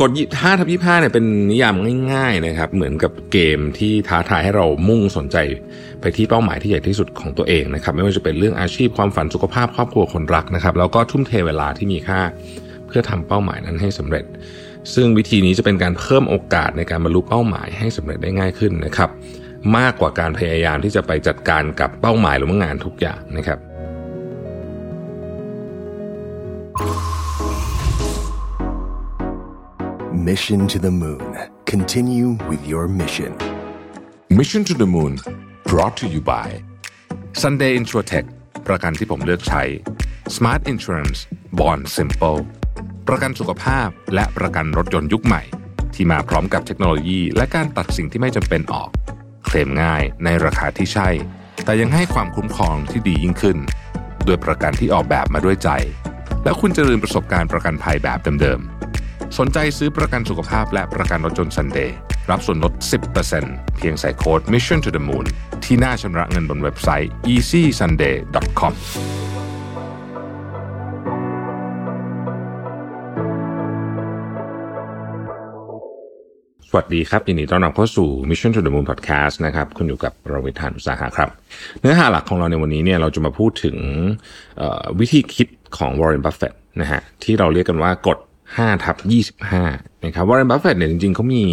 [0.00, 1.74] กฎ5ทับ25เนี่ยเป็นนิยาม
[2.12, 5.36] ง่ายๆนะครับ เหมือนกับเกมที่ท้าทายให้เรามุ่งสนใจ
[6.00, 12.20] ไปที่เป้าหมายที่ใหญ่ที่สุดของตัวเองนะครับ ไม่ว่าจะเป็นเรื่องอาชีพความฝันสุขภาพครอบครัวคนรักนะครับ แล้วก็ทุ่มเทเวลาที่มีค่า
[12.86, 14.24] เพื่อทำเป้าหมายนั้นให้สำเร็จ
[14.94, 19.10] ซึ่งวิธีนี้จะเป็นการเพิ่มโอกาสในการบรรลุเป้าหมายให้สำเร็จได้ง่ายขึ้นนะครับ
[19.76, 23.58] มากกว่าการพยายามที่จะไปจัดการกับเป้าหมายหรือว่างานทุกอย่างนะครับ
[30.30, 31.36] Mission to the Moon.
[31.66, 33.32] Continue with your mission.
[34.30, 35.18] Mission to the Moon
[35.64, 36.48] brought to you by
[37.42, 38.26] Sunday Insurtech
[38.66, 39.62] ประกันที่ผมเลือกใช้
[40.36, 41.18] Smart Insurance
[41.58, 42.40] Bond Simple
[43.08, 45.42] ประกันสุขภาพและประกันรถยนต์ยุคใหม่
[45.94, 48.90] ที่มาพร้อมกับเทคโนโลยี และการตัดสิ่งที่ไม่จำเป็นออก
[49.44, 51.08] เคลมง่ายในราคาที่ใช่
[51.64, 53.58] แต่ยังให้ความคุ้มครองที่ดียิ่งขึ้น
[54.26, 55.68] ด้วยประกันที่ออกแบบมาด้วยใจ
[56.44, 58.71] และคุณจะลืมประสบการณ์ประกันภัยแบบเดิมๆ
[59.38, 61.96] สนใจซื้อประกันสุขภาพและประกันรถยนต์ซันเดย์
[62.30, 62.72] รับส่วนลด
[63.24, 65.26] 10%เพียงใส่โค้ด mission to the moon
[65.64, 68.72] ที่หน้าชำระเงินบนเว็บไซต์ easysunday.com
[76.68, 81.28] สวัสดีครับยินดีต้อนรับเข้าสู่ Mission to the Moon Podcast นะครับคุณอยู่กับเราวิทานอุตสาหะครับ
[81.80, 83.76] เนื้อหาหลักของเราในวันนี้เนี่ยเราจะมาพูดถึง
[85.00, 88.18] วิธีคิดของ Warren Buffett นะฮะที่เราเรียกกันว่ากฎ
[88.56, 88.96] 5ทับ
[89.50, 91.44] 25นะครับ Warren Buffett เนี่ยจริงๆเขามี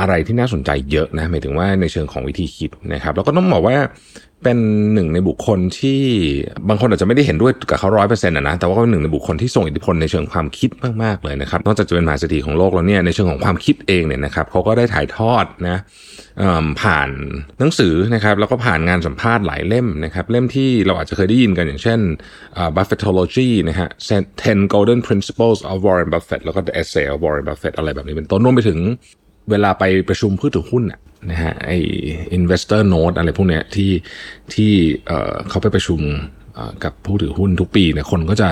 [0.00, 3.76] อะไรที่น่าสนใจเยอะนะหมายถึงว่าในเชิงของวิธีคิดนะครับ แล้วก็ต้องบอกว่า
[4.44, 4.58] เป็น
[4.94, 6.00] หนึ่งในบุคคลที่
[6.68, 10.70] บางคนอาจจะไม่ได้เห็นด้วยกับเขาร้อยเปอร์เซ็นต์นะแต่ว่าก็เป็นหนึ่งในบุคคลที่ส่งอิทธิพลในเชิงความคิด
[11.02, 15.78] มากๆเลยนะครับนอกจากจะเป็นมหาเศรษฐีของโลกแล้วเนี่ยในเชิงของความคิดเองเนี่ยนะครับเขาก็ได้ถ่ายทอดนะ
[16.82, 17.08] ผ่าน
[17.58, 22.00] หนังสือนะครับแล้วก็ผ่านงานสัมภาษณ์หลายเล่มนะครับเล่มที่เราอาจจะเคยได้ยินกันอย่างเช่น
[22.76, 23.88] Buffettology นะฮะ
[24.42, 28.78] Ten Golden Principles of Warren Buffett แล้วก็ The Essay of Warren Buffett อะไรแบบนี้เป็นต้นรวมไปถึง
[29.50, 30.84] เวลาไปประชุมผู้ถือหุ้น
[31.30, 31.70] นะฮะไอ
[32.38, 33.90] investor note อะไรพวกเนี้ยที่
[34.54, 34.72] ที่
[35.48, 36.00] เขาไปประชุม
[36.84, 38.50] กับผู้ถือหุ้นทุกปีเนี่ยคนก็จะ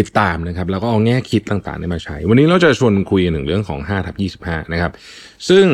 [0.00, 4.92] ติดตามนะครับ แล้วก็เอาแง่คิดต่างๆมาใช้ วันนี้เราจะชวนคุยหนึ่งเรื่องของ5ทัทับ25 นะครับ
[5.48, 5.66] ซึ่ง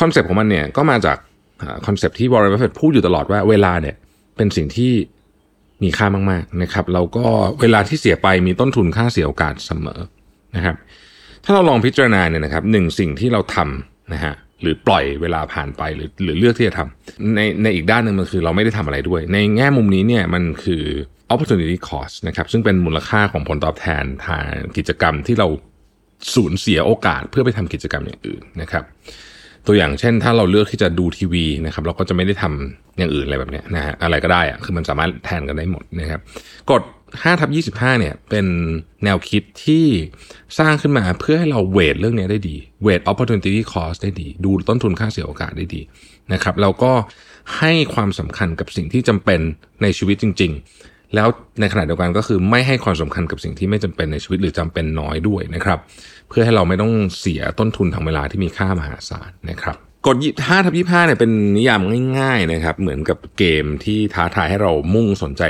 [0.00, 1.16] concept ของมันเนี่ยก็มาจาก
[1.86, 3.96] concept ที่ Warren Buffett พูดอยู่ตลอดว่าเวลาเนี่ย
[4.36, 4.92] เป็นสิ่งที่
[5.82, 7.26] มีค่ามากๆนะครับแล้วก็
[7.60, 10.00] เวลาที่เสียไปมีต้นทุนค่าเสียโอกาสเสมอ
[10.56, 10.76] นะครับ
[11.44, 20.84] ถ้าเราลองพิจารณาเนี่ยนะครับหนึ่งสิ่งที่เราทำ นะฮะหรือปล่อยเวลาผ่านไปหรือหรือเลือกที่จะทำในในอีกด้านหนึ่งมันคือเราไม่ได้ทำอะไรด้วย ในแง่มุมนี้เนี่ยมันคือ
[21.32, 25.48] opportunity cost นะครับซึ่งเป็นมูลค่าของผลตอบแทนทางกิจกรรมที่เรา
[26.34, 28.84] สูญเสียโอกาสเพื่อไปทำกิจกรรมอย่างอื่นนะครับ
[29.66, 36.20] ตัวอย่างเช่น ถ้าเราเลือกที่จะดูทีวีนะครับเราก็จะไม่ได้ทำอย่างอื่นอะไรแบบนี้นะฮะอะไรก็ได้อะคือมันสามารถแทนกันได้หมดนะครับ
[36.70, 36.82] กฎ
[37.12, 38.46] 5ทับ25เนี่ยเป็น
[39.04, 39.86] แนวคิดที่
[40.58, 45.80] สร้างขึ้นมาเพื่อให้เราเวทเรื่องนี้ได้ดี เวท opportunity cost ได้ดี ดูต้นทุนค่าเสียโอกาสได้ดี
[46.32, 46.92] นะครับแล้วก็
[47.58, 49.40] ให้ความสำคัญกับสิ่งที่จำเป็น
[49.82, 51.28] ในชีวิตจริง ๆ แล้ว
[51.60, 55.78] ในขณะเดียวกันก็คือไม่ให้ความสำคัญกับสิ่งที่ไม่จำเป็นในชีวิตหรือจำเป็นน้อยด้วยนะครับ
[56.28, 59.76] เพื่อให้เราไม่ต้องเสียต้นทุนทางเวลาที่มีค่ามหาศาลนะครับ
[60.06, 61.80] กฎ5ทับ25เนี่ยเป็นนิยาม
[62.18, 65.42] ง่าย ๆนะครับ เหมือนกับเกมที่ท้าทายให้เรามุ่งสนใจ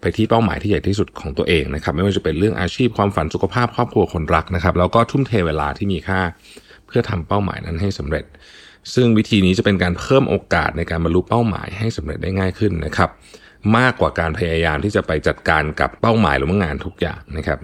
[0.00, 6.20] ไปที่เป้าหมายที่ใหญ่ที่สุดของตัวเองนะครับ ไม่ว่าจะเป็นเรื่องอาชีพความฝันสุขภาพครอบครัวคนรักนะครับ แล้วก็ทุ่มเทเวลาที่มีค่า
[6.86, 8.24] เพื่อทำเป้าหมายนั้นให้สำเร็จ
[8.94, 13.10] ซึ่งวิธีนี้จะเป็นการเพิ่มโอกาสในการบรรลุเป้าหมายให้สำเร็จได้ง่ายขึ้นนะครับ
[13.76, 17.58] มากกว่าการพยายามที่จะไปจัดการกับเป้าหมายหรืองานทุกอย่างนะครับ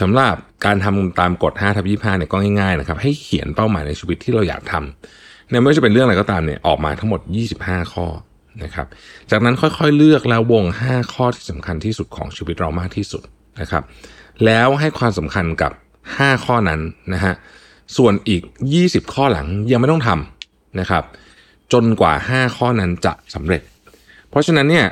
[0.00, 0.34] สำหรับ
[0.64, 7.20] การทำตามกฎ5ทับ25เนี่ยก็ง่ายๆนะครับ ให้เขียนเป้าหมายในชีวิตที่เราอยากทำ เนี่ยไม่ว่าจะเป็นเรื่องอะไรก็ตามเนี่ยออกมาทั้งหมด
[7.56, 8.06] 25 ข้อ
[8.62, 8.86] นะครับ
[9.30, 13.22] จากนั้นค่อยๆเลือกแล้ววง 5 ข้อที่สำคัญที่สุดของชีวิตเรามากที่สุด
[13.60, 13.82] นะครับ
[14.44, 15.72] แล้วให้ความสำคัญกับ
[16.08, 16.80] 5 ข้อนั้น
[17.14, 17.34] นะฮะ
[17.96, 18.42] ส่วนอีก
[18.78, 21.04] 20 ข้อหลังยังไม่ต้องทำนะครับ
[21.72, 23.62] จนกว่า 5 ข้อนั้นจะสำเร็จ
[24.30, 24.86] เพราะฉะนั้นเนี่ย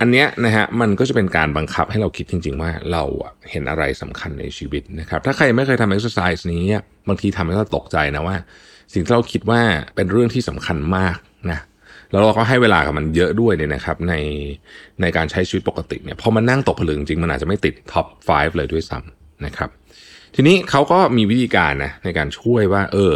[0.00, 3.02] อันเนี้ยนะฮะมันก็จะเป็นการบังคับให้เราคิดจริง ๆ ว่าเรา
[3.50, 6.62] เห็นอะไรสำคัญในชีวิตนะครับถ้าใครไม่เคยทำเอ็กซ์ไซส์นี้
[7.08, 8.36] บางทีทำให้เราตกใจนะว่า
[8.92, 9.60] สิ่งที่เราคิดว่า
[9.96, 11.16] เป็นเรื่องที่สำคัญมาก
[11.50, 11.60] นะ
[12.10, 14.14] แล้วเราก็ให้เวลากับมันเยอะด้วยเนี่ยนะครับ ใน
[15.00, 19.70] ในการใช้ชีวิตปกติเนี่ยพอมันนั่งตกผลึกจริงมันอาจจะไม่ติด top 5 เลยด้วยซ้ำนะครับ
[20.34, 23.14] ทีนี้เขาก็มีวิธีการนะในการช่วยว่า เออ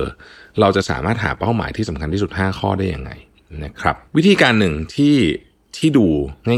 [0.60, 3.10] เราจะสามารถหาเป้าหมายที่สำคัญที่สุด 5 ข้อได้ยังไง
[3.64, 5.16] นะครับ วิธีการหนึ่งที่
[5.76, 6.06] ที่ดู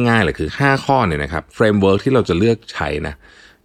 [0.09, 3.15] ง่ายๆเลยคือ 5 ข้อเนี่ยนะครับ framework ที่เราจะเลือกใช้นะ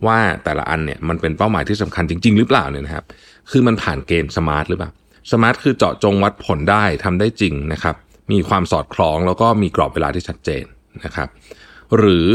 [0.06, 3.06] ว่าแต่ละอันเนี่ยมันเป็นเป้าหมายที่สำคัญจริง ๆ หรือเปล่าเนี่ยนะครับ
[3.51, 4.92] คือมันผ่านเกณฑ์ SMART หรือเปล่า
[5.31, 7.95] SMART คือเจาะจงวัดผลได้ทำได้จริงนะครับ
[8.31, 10.63] มีความสอดคล้องแล้วก็มีกรอบเวลาที่ชัดเจน
[11.06, 11.27] นะครับ
[11.98, 12.27] หรือ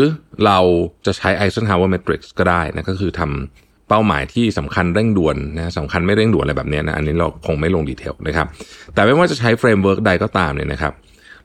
[0.45, 0.59] เรา
[1.07, 8.47] จะใช้ Eisenhower Matrix ก็ได้นะก็คือทำเป้าหมายที่สำคัญเร่งด่วนนะสำคัญไม่เร่งด่วนอะไรแบบนี้นะอันนี้เราคงไม่ลง detail นะครับ
[8.95, 10.93] แต่ไม่ว่าจะใช้ framework ใดก็ตามเนี่ยนะครับ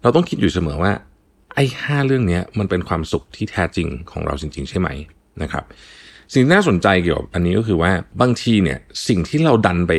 [0.02, 0.92] เราต้องคิดอยู่เสมอว่า
[1.56, 4.90] ไอ้ห้าเรื่องนี้มันเป็นความสุขที่แท้จริงของเราจริง ๆ ใช่ไหม
[5.42, 5.64] นะครับ
[6.34, 7.92] สิ่งที่น่าสนใจเกี่ยวกับอันนี้ก็คือว่า
[8.22, 9.94] บางทีเนี่ยสิ่งที่เราดันไป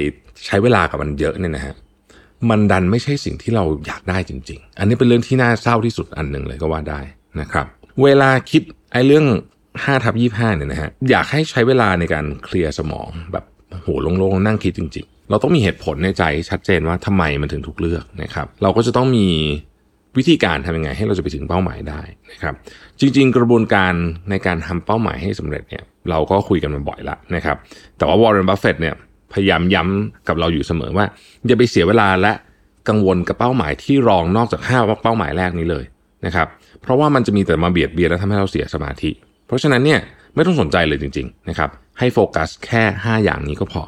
[0.47, 1.75] ใช้เวลากับมันเยอะเนี่ยนะฮะ
[2.51, 7.01] มันดันไม่ใช่สิ่งที่เราอยากได้จริง ๆ อันนี้เป็นเรื่องที่น่าเศร้าที่สุดอันหนึ่งเลยก็ว่าได้
[7.41, 7.67] นะครับ
[8.03, 8.63] เวลาคิด
[8.93, 9.27] ไอ้เรื่อง
[9.65, 13.45] 5ทับ25เนี่ยนะฮะอยากให้ใช้เวลาในการเคลียร์สมองแบบ
[13.83, 19.27] โหโล่งๆนั่งคิดจริง ๆ เราต้องมีเหตุผลในใจชัดเจนว่าทำไมมันถึงถูกเลือกนะครับ เราก็จะต้องมี
[20.17, 22.01] วิธีการทำยังไงให้เราจะไปถึงเป้าหมายได้
[22.33, 22.55] นะครับ
[23.01, 23.93] จริง ๆ กระบวนการ
[24.31, 27.57] ในการทำเป้าหมายให้สำเร็จเนี่ยเราก็คุยกันมาบ่อยล้วนะครับ
[27.97, 28.95] แต่ว่าวอร์เรนบัฟเฟตเนี่ย
[29.33, 31.07] พยายามย้ำกับเราอยู่เสมอว่า
[31.47, 32.33] อย่าไปเสียเวลาและ
[32.89, 35.85] กังวลกับเป้าหมายที่รองนอกจากห้าเป้าหมายแรกนี้เลย
[36.27, 36.47] นะครับ
[36.83, 39.11] เพราะว่ามันจะมีแต่มาเบียดเบียนและทำให้เราเสียสมาธิ
[39.47, 40.01] เพราะฉะนั้นเนี่ย
[40.35, 43.83] ไม่ต้องสนใจเลยจริงๆนะครับให้โฟกัสแค่ 5 อย่างนี้ก็พอ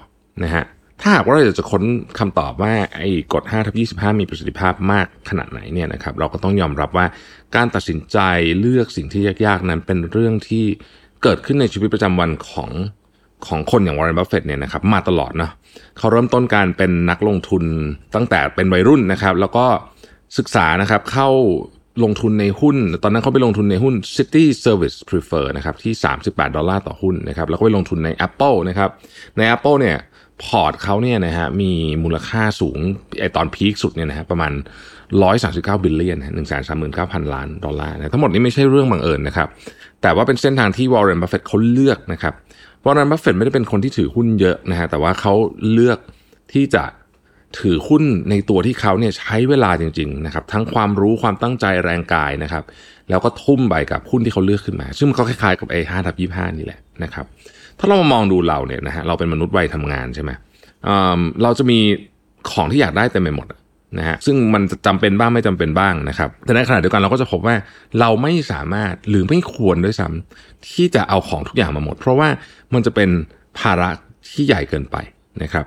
[0.45, 0.65] นะฮะ
[1.01, 1.83] ถ้าหากว่าเราอยากจะค้น
[2.19, 7.07] คำตอบว่าไอ้กฎ5ทับ25 มีประสิทธิภาพมากขนาดไหนเนี่ยนะครับเราก็ต้องยอมรับว่า
[7.57, 8.19] การตัดสินใจ
[8.61, 10.65] เลือกสิ่งที่ยากๆนั้นเป็นเรื่องที่
[11.23, 12.71] เกิดขึ้นในชีวิตประจำวันของ
[13.47, 15.53] ของคนอย่างวอร์เรนบัฟเฟตเนี่ยนะครับมาตลอดเนาะ
[15.99, 17.65] เขาเริ่มต้นการเป็นนักลงทุน
[18.15, 19.65] ตั้งแต่เป็นวัยรุ่นนะครับ แล้วก็
[20.39, 21.29] ศึกษานะครับเข้า
[22.05, 25.93] ลงทุนในหุ้น ตอนนั้นเขาไปลงทุนในหุ้น Cities Service Preferred นะครับที่
[26.25, 28.91] 38 ดอลลาร์ต่อหุ้นนะครับแล้วก็ไปลงทุนใน Apple นะครับ
[29.37, 29.97] ใน Apple เนี่ย
[30.45, 32.79] พอร์ตเขาเนี่ยนะฮะมีมูลค่าสูง
[33.21, 34.53] ไอ้ตอน peak สุดเนี่ยนะฮะประมาณ
[35.19, 39.49] 139 billion หนึ่งแสนสามหมื่นเก้าพันล้านดอลลาร์นะทั้งหมดนี้ไม่ใช่เรื่องบังเอิญนะครับ
[40.03, 42.35] แต่ว่าเป็นเส้นทางที่วอร์เรนบัฟเฟตเขาเลือกนะครับ
[42.85, 45.35] วอร์เรนบัฟเฟตไม่ได้เป็นคนที่ถือหุ้นเยอะนะฮะแต่ว่าเขา
[45.73, 45.99] เลือก
[46.53, 46.85] ที่จะ
[47.61, 52.65] ถือหุ้นในตัวที่เขาเนี่ยใช้เวลาจริงๆนะครับทั้งความรู้ความตั้งใจแรงกายนะครับ
[53.09, 57.27] แล้วก็ทุ่มไปกับหุ้นที่เขาเลือกขึ้นมา ซึ่งมันก็คล้ายๆกับไอ้ห้าทับยี่ห้านี่แหละนะครับ
[57.79, 60.31] ถ้าเรามามองดูเราเนี่ยนะฮะเราเป็นมนุษย์วัยทำงานใช่ไหม
[61.43, 61.79] เราจะมี
[62.51, 63.47] ของที่อยากได้เต็มไปหมด
[63.99, 67.55] นะฮะซึ่งมันจะจำเป็นบ้างไม่จำเป็นบ้างนะครับแต่ในขณะเดียวกันเราก็จะพบว่า
[68.01, 72.29] เราไม่สามารถหรือไม่ควรด้วยซ้ำที่จะเอาของทุกอย่างมาหมด เพราะว่า
[72.75, 73.11] มันจะเป็น
[73.59, 73.91] ภาระ
[74.31, 74.97] ที่ใหญ่เกินไป
[75.43, 75.65] นะครับ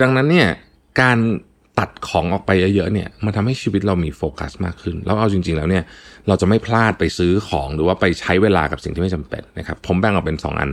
[0.00, 0.48] ดังนั้นเนี่ย
[1.00, 1.18] การ
[1.78, 5.84] ตัดของออกไปเยอะๆเนี่ยมันทำให้ชีวิตเรามีโฟกัสมากขึ้น แล้วเอาจริง ๆ แล้วเนี่ย
[6.28, 10.70] เราจะไม่พลาดไปซื้อของหรือว่าไปใช้เวลากับสิ่งที่ไม่จำเป็นนะครับผมแบ่งออกเป็น 2 อัน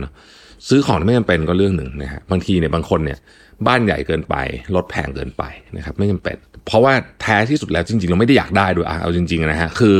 [0.68, 3.18] ซื้อของไม่จำเป็นก็เรื่องหนึ่งนะฮะบางทีเนี่ยบางคนเนี่ย
[3.66, 4.34] บ้านใหญ่เกินไป
[4.74, 5.42] รถแพงเกินไป
[5.76, 6.36] นะครับไม่จำเป็น
[6.66, 6.92] เพราะว่า
[7.22, 9.96] แท้ที่สุดแล้วจริงๆ เราไม่ได้อยากได้ด้วยอะเอาจริงๆนะฮะคือ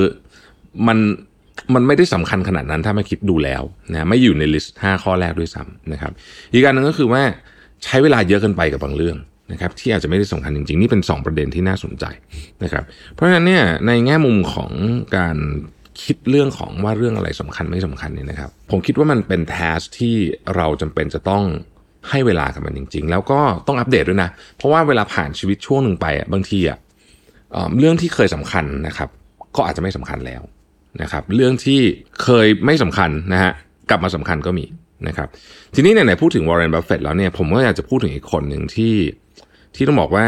[0.89, 0.99] มัน
[1.75, 3.63] มันไม่ได้สำคัญขนาดนั้นถ้าไม่คิดดูแล้ว
[3.93, 6.13] นะไม่อยู่ในลิสต์5ข้อแรกด้วยซ้ำนะครับ
[6.53, 7.23] อีกการหนึ่งก็คือว่า
[7.85, 9.17] ใช้เวลาเยอะเกินไปกับบางเรื่อง
[9.53, 12.05] นะครับที่อาจจะไม่ได้สำคัญจริงๆ นี่เป็น 2 ประเด็นที่น่าสนใจ
[12.63, 14.71] นะครับเพราะฉะนั้นเนี่ยในแง่มุมของ
[15.17, 15.37] การ
[16.03, 20.15] คิดเรื่องของว่าเรื่องอะไรสำคัญไม่สำคัญเนี่ยนะครับ ผมคิดว่ามันเป็นแทสที่
[20.57, 21.45] เราจำเป็นจะต้อง
[22.11, 26.79] ให้เวลากับมันจริง ๆ แล้วก็ต้องอัปเดตด้วยนะ เพราะว่าเวลาผ่านชีวิตช่วงหนึ่งไปบางทีอะ
[27.79, 29.09] เรื่องที่เคยสำคัญนะครับ
[29.57, 30.43] ก็อาจจะไม่สำคัญแล้ว
[31.03, 31.81] นะครับ เรื่องที่
[32.23, 33.53] เคยไม่สำคัญนะฮะ
[33.91, 34.65] กลับมาสำคัญก็มี
[35.09, 35.29] นะครับ
[35.75, 38.95] ทีนี้ไหนๆพูดถึงวอร์เรนบัฟเฟตแล้วเนี่ยผมก็อยากจะพูดถึงอีกคนหนึ่งที่
[39.75, 40.27] ที่ต้องบอกว่า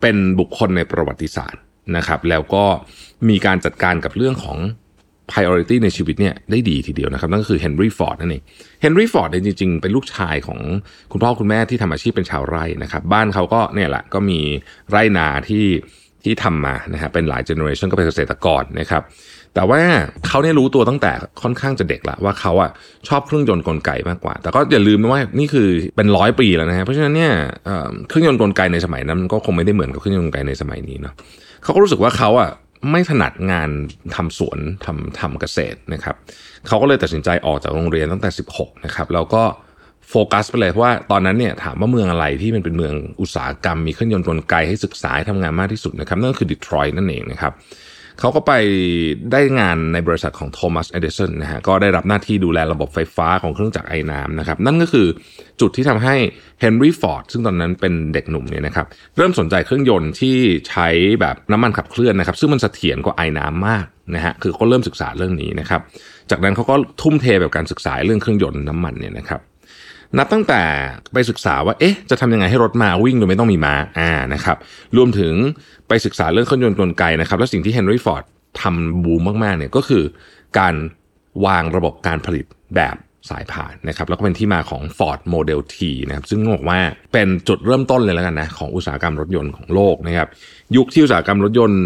[0.00, 1.62] เป็นบุคคลในประวัติศาสตร์
[1.96, 2.64] นะครับ แล้วก็
[3.28, 4.58] มีการจัดการกับเรื่องของ
[5.30, 8.42] priority ในชีวิตเนี่ยได้ดีทีเดียวนะครับ นั่นก็คือเฮนรี่ฟอร์ดนั่นเอง
[8.82, 10.60] เฮนรี่ฟอร์ดเนี่ยจริงๆ เป็นลูกชายของ
[11.12, 14.38] คุณพ่อคุณแม่ที่ทำอาชีพเป็นชาวไร่นะครับ บ้านเขาก็เนี่ยแหละก็มี
[14.90, 15.64] ไร่นาที่
[16.24, 19.02] ที่ทำมานะฮะเป็นหลายเจเนอเรชันก็เป็นเกษตรกรนะครับ
[19.54, 19.80] แต่ว่า
[20.26, 21.12] เขาเนี่ยรู้ตัวตั้งแต่
[21.42, 22.70] ค่อนข้างจะเด็กละว่าเขาอะ
[23.08, 27.32] ชอบเครื่องยนต์กลไกมากกว่า แต่ก็อย่าลืมนะว่านี่คือเป็นร้อยปีแล้วนะฮะเพราะฉะนั้นเนี่ย
[28.08, 31.14] เครื่องยนต์กลไกในสมัยนั้นก็คงไม่ได้เหมือนกับเครื่องยนต์กลไกในสมัยนี้เนาะ
[31.62, 32.50] เขาก็รู้สึกว่าเขาอะ
[32.90, 33.70] ไม่ถนัดงาน
[34.14, 36.16] ทำสวนทำทำเกษตรนะครับ
[36.66, 39.42] เขาก็เลยตัดสินใจออกจากโรงเรียนตั้งแต่ 16นะครับแล้วก็
[40.08, 47.52] โฟกัสไปเลยเพราะว่าตอนนั้นเนี่ยถามว่าเมืองอะไรที่มันเป็นเมืองอุตสาหกรรม มีเครื่องยนต์กลไกให้ศึกษาทำงานมากที่สุดนะครับนั่นก็คือดีทรอยต์นั่นเองนะครับ
[48.22, 48.54] เขาก็ไป
[49.32, 55.06] ได้งานในบริษัทของโทมัสเอเดสันนะฮะก็ได้รับหน้าที่ดูแลระบบไฟฟ้าของเครื่องจักรไอน้ำนะครับ นั่นก็คือ
[55.60, 56.14] จุดที่ทำให้
[56.60, 58.86] เฮนรี่ฟอร์ดซึ่งตอนนั้นเป็นเด็กหนุ่มเนี่ยนะครับ
[59.16, 60.36] เริ่มสนใจเครื่องยนต์ที่
[60.68, 60.88] ใช้
[61.20, 65.80] แบบน้ำมันขับเคลื่อนนะครับ ซึ่งมันเสถียรกว่าไอ้น้ำมากนะฮะคือเขาเริ่มศึกษาเรื่องนี้นะครับ
[66.30, 69.40] จากนั้นเขาก็ทุ่มเทแบบการศึกษาเรื่องเครื่องยนต์น้ำมันเนี่ยนะครับ
[70.18, 70.62] นับตั้งแต่
[71.12, 74.56] ไปศึกษาว่าเอ๊ะจะทำยังไงให้รถมาวิ่งโดยไม่ต้องมีม้าอ่านะครับ
[74.96, 75.32] รวมถึง
[75.88, 78.24] ไปศึกษาเรื่องเครื่องยนต์กลไกนะครับ และสิ่งที่เฮนรี่ฟอร์ด
[78.60, 80.04] ทำบูมมากๆเนี่ยก็คือ
[80.58, 80.74] การ
[81.46, 82.44] วางระบบการผลิต
[82.76, 82.96] แบบ
[83.30, 85.76] สายผ่านนะครับแล้วก็เป็นที่มาของ Ford Model T
[86.08, 86.78] นะครับซึ่งบอกว่า
[87.12, 90.28] เป็นจุดเริ่มต้นเลยแล้วกันนะของอุตสาหกรรมรถยนต์ของโลกนะครับ
[90.76, 91.82] ยุคที่อุตสาหกรรมรถยนต์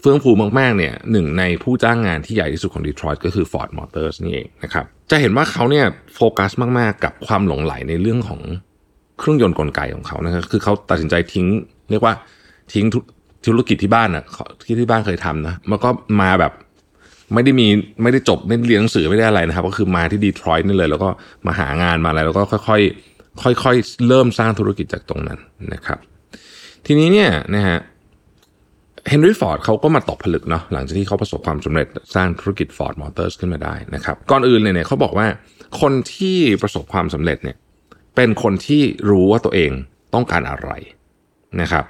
[0.00, 8.40] เฟื่องฟูมากๆเนี่ยหนึ่งในผู้จ้างงานที่ใหญ่ที่สุดของดีทรอยต์ก็คือ Ford Motors นี่เองนะครับจะเห็นว่าเขาเนี่ยโฟกัสมากๆ กับความหลงไหลในเรื่องของ
[9.18, 11.46] เครื่องยนต์กลไกของเขานะครับคือเขาตัดสินใจทิ้ง
[11.90, 12.14] เรียกว่า
[12.72, 12.84] ทิ้ง
[13.46, 14.24] ธุรกิจที่บ้านอะ
[14.64, 15.90] ที่ที่บ้านเคยทำนะมันก็
[16.20, 16.52] มาแบบ
[17.34, 17.66] ไม่ได้มี
[18.02, 21.08] ไม่ได้จบไม่ได้เรียนหนังสือไม่ได้อะไรนะครับ ก็คือมาที่ดีทรอยต์นี่เลย แล้วก็
[21.46, 25.38] มาหางานมาอะไรแล้วก็ค่อยๆค่อยๆเริ่มสร้างธุรกิจจากตรงนั้น
[25.74, 25.98] นะครับ
[26.86, 27.78] ทีนี้เนี่ยนะฮะ
[29.08, 35.26] เฮนรี่ฟอร์ดเขาก็มาตกผลึกเนาะหลังจากที่เขาประสบความสำเร็จสร้างธุรกิจ Ford Motors ขึ้นมาได้นะครับ ก่อนอื่นเลยเนี่ยเขาบอกว่า
[35.80, 37.56] คนที่ประสบความสำเร็จเนี่ย
[38.16, 39.70] เป็นคนที่รู้ว่าตัวเอง
[40.14, 40.70] ต้องการอะไร
[41.60, 41.84] นะครับ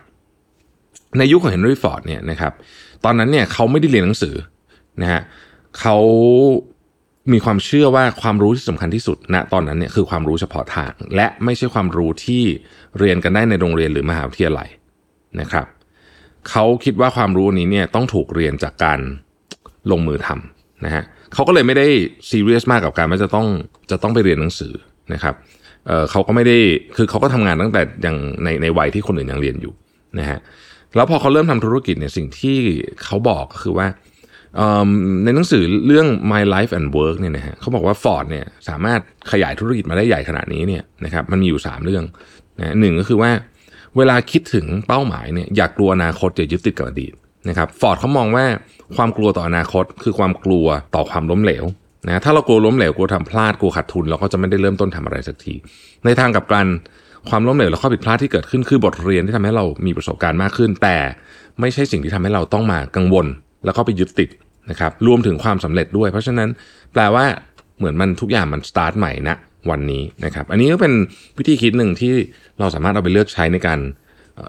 [1.18, 2.52] ในยุคของเฮนรี่ฟอร์ดเนี่ยนะครับ
[3.04, 4.34] ตอนนั้นเนี่ยเขาไม่ได้เรียนหนังสือ
[5.02, 5.22] นะฮะ
[5.80, 5.96] เขา
[7.32, 12.42] มีความเชื่อว่าความรู้ที่สำคัญที่สุดณนะตอนนั้นเนี่ยคือความรู้เฉพาะทาง และไม่ใช่ความรู้ที่
[12.98, 14.68] เรียนกันได้ในโรงเรียนหรือมหาวิทยาลัย
[15.40, 15.66] นะครับ
[16.50, 18.98] เขาคิดว่าความรู้นี้เนี่ยต้องถูกเรียนจากการ
[19.90, 21.04] ลงมือทำนะฮะ
[21.34, 21.86] เขาก็เลยไม่ได้
[22.30, 23.46] ซีเรียสมากกับการว่าจะต้อง
[23.90, 24.72] จะต้องไปเรียนหนังสือ
[25.14, 25.34] นะครับ
[25.86, 26.58] เเขาก็ไม่ได้
[26.96, 29.72] คือเขาก็ทำงานตั้งแต่ยังในในวัยที่คนอื่นยังเรียนอยู่
[30.18, 30.38] นะฮะ
[30.96, 32.56] แล้วพอเขาเริ่มทำธุรกิจเนี่ยสิ่งที่
[33.04, 33.86] เขาบอกก็คือว่า
[35.24, 39.00] ในหนังสือเรื่อง My Life and Work เนี่ยนะฮะเขาบอกว่า Ford เนี่ยสามารถ
[39.32, 42.04] ขยายธุรกิจมาได้ใหญ่ขนาดนี้เนี่ยนะครับมันมีอยู่ 3 เรื่อง
[42.58, 43.30] นะหนึ่งก็คือว่า
[43.96, 47.12] เวลาคิดถึงเป้าหมายเนี่ยอยากกลัวอนาคตอย่ายึดติดกับอดีต
[47.48, 48.44] นะครับฟอร์ดเขามองว่า
[48.96, 51.64] ความกลัวต่ออนาคต คือความกลัวต่อความล้มเหลว
[52.06, 55.54] นะถ้าเรากลัวล้มเหลวกลัวทำพลาดกลัวขาดทุนเราก็จะไม่ได้เริ่มต้นทำอะไรสักที
[56.04, 56.66] ในทางกับการ
[57.28, 60.96] ความล้มเหลวและข้อผิดพลาดที่เกิดขึ้นคือบทเรียนที่ทำให้เรามีประสบการณ์มากขึ้น แต่
[61.60, 63.26] ไม่ใช่สิ่งที่ทำให้เราต้องมากังวล
[63.64, 64.28] แล้วก็ไปยึดติด
[64.70, 66.48] นะครับรวมถึงความสำเร็จด้วย เพราะฉะนั้น
[66.92, 67.24] แปลว่า
[67.78, 69.36] เหมือนมันทุกอย่างมันสตาร์ทใหม่นะ
[69.70, 70.92] วันนี้นะครับ อันนี้ก็เป็น
[71.38, 72.12] วิธีคิดหนึ่งที่
[72.58, 73.80] เราสามารถเอาไปเลือกใช้ในการ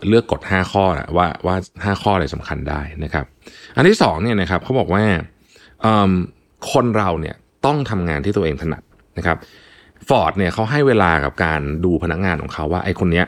[0.08, 3.26] เลือกกฎ 5 ข้อนะว่าว่า 5 ข้ออะไรสำคัญได้นะครับ
[3.76, 5.04] อันที่2เนี่ยนะครับเขาบอกว่า
[6.72, 8.84] คนเราเนี่ยต้องทำงานที่ตัวเองถนัด
[9.18, 9.38] นะครับ
[10.10, 13.26] ฟอร์ดเนี่ยเขาให้เวลากับการดูพนักงานของเขาว่าไอ้คนเนี้ย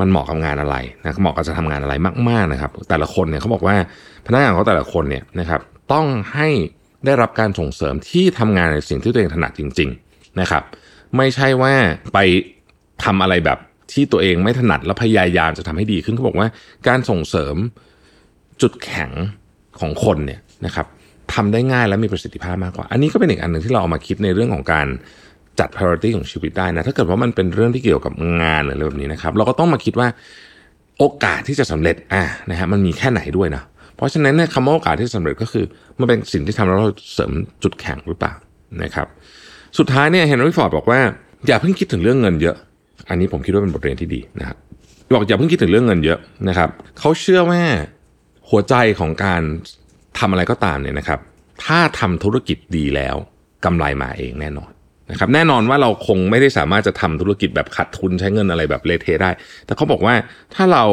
[0.00, 1.94] มันเหมาะกับงานอะไรนะเหมาะกับจะทำงานอะไร
[2.28, 3.76] มาก ๆนะครับ แต่ละคนเนี่ยเขาบอกว่า
[4.26, 5.60] พนักงานเขาแต่ละคนเนี่ยนะครับ
[5.92, 6.48] ต้องให้
[7.04, 10.62] ได้รับการส่งเสริมที่ทำงานในสิ่งที่ตัวเองถนัดจริง ๆนะครับ
[11.16, 11.72] ไม่ใช่ว่า
[12.14, 12.18] ไป
[13.04, 13.58] ทำอะไรแบบ
[13.92, 16.48] ที่ตัวเองไม่ถนัดแล้วพยายามจะทำให้ดีขึ้นเขาบอกว่า
[16.88, 17.56] การส่งเสริม
[18.62, 19.10] จุดแข็ง
[19.80, 20.86] ของคนเนี่ยนะครับ
[21.34, 24.86] ทำได้ง่ายและมีประสิทธิภาพมากกว่า อันนี้ก็เป็นอีกอันหนึ่งที่เราเอามาคิดในเรื่องของการ
[25.60, 28.12] จัด priority ของชีวิตได้นะ ถ้าเกิดว่ามันเป็นเรื่องที่เกี่ยวกับ
[28.42, 30.08] งานหรืออะไรแบบนี้นะครับ เราก็ต้องมาคิดว่า
[30.98, 33.62] โอกาสที่จะสำเร็จอะนะฮะมันมีแค่ไหนด้วยนะ
[33.96, 35.64] เพราะฉะนั้นเนี่ยคำว่าโอกาสที่สำเร็จก็คือ
[35.98, 38.34] มันเป็นสิ่งที่ทำแล้วเราเสริมจุดแข็งหรือเปล่า
[38.82, 39.06] นะครับ
[39.78, 41.00] สุดท้ายเนี่ยเฮนรี่ฟอร์ดบอกว่า
[41.46, 42.56] อย่าเพิ่งคิดถึงเรื่องเงินเยอะ
[43.08, 44.56] อันนี้ผมคิดว่าเป็นบทเรียนที่ดีนะครับ
[45.14, 47.62] บอกอย่าเพิ่งคิดถึงเรื่องเงินเยอะนะครับเขาเชื่อว่า
[48.50, 49.42] หัวใจของการ
[50.18, 51.20] ทำอะไรก็ตามเนี่ยนะครับ
[51.64, 53.16] ถ้าทำธุรกิจดีแล้ว
[53.64, 54.70] กำไรมาเองแน่นอน
[55.10, 59.30] นะครับแน่นอนว่าเราคงไม่ได้สามารถจะทำธุรกิจแบบขาดทุนใช้เงินอะไรแบบเลเทได้
[59.66, 60.14] แต่เขาบอกว่า
[60.54, 60.84] ถ้าเรา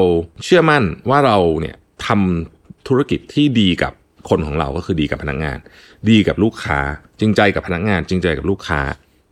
[0.44, 1.76] เชื่อมั่นว่าเราเนี่ย
[2.08, 3.94] ทำธุรกิจที่ดีกับ
[4.30, 5.58] คนของเราก็คือดีกับพนักงงาน
[6.10, 6.80] ดีกับลูกค้า
[7.20, 8.82] จริงใจกับพนักงงาน จริงใจกับลูกค้า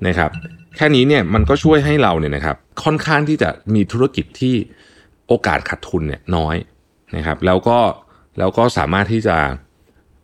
[0.08, 0.32] นะครับ
[0.76, 4.56] แค่นี้เนี่ยมันก็ช่วยให้เราเนี่ยนะครับ ค่อนข้างที่จะมีธุรกิจที่
[5.28, 6.56] โอกาสขาดทุนเนี่ยน้อย
[7.16, 7.80] นะครับ แล้วก็
[8.40, 9.38] แล้วก็สามารถที่จะ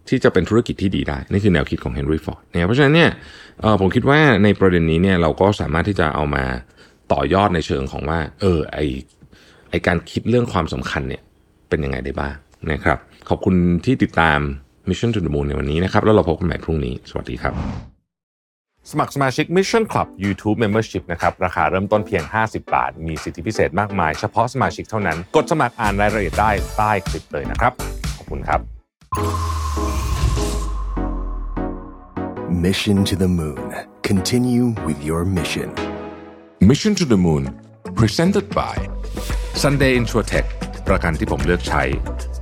[0.10, 3.10] ที่จะเป็นธุรกิจที่ดีได้ นี่คือแนวคิดของเฮนรี่ฟอร์ดเนี่ยเพราะฉะนั้นเนี่ย
[3.82, 6.44] ผมคิดว่าในประเด็นนี้เนี่ยเราก็สามารถที่จะเอามา
[7.13, 8.80] ต่อยอดในเชิงของว่า เออไอ
[9.70, 11.22] ไอการคิดเรื่องความสำคัญเนี่ย
[11.70, 12.36] เป็นยังไงได้บ้าง
[12.72, 12.98] นะครับ
[13.34, 14.40] ขอบคุณที่ติดตาม
[14.90, 17.54] Mission to the Moon ในวันนี้นะครับ แล้วเราพบกันใหม่พรุ่งนี้ สวัสดีครับ
[18.92, 27.74] สมัครสมาชิก Mission Club YouTube Membership นะครับ ราคาเริ่มต้นเพียง 50 บาท มีสิทธิพิเศษมากมาย เฉพาะสมาชิกเท่านั้น กดสมัครอ่านรายละเอียดได้ใต้คลิปเลยนะครับ
[28.18, 28.60] ขอบคุณครับ
[32.66, 33.62] Mission to the Moon
[34.10, 35.70] Continue with your mission
[36.70, 37.44] Mission to the Moon
[38.00, 38.76] Presented by
[39.64, 40.48] Sunday Insurtech
[40.88, 41.84] ประกันที่ผมเลือกใช้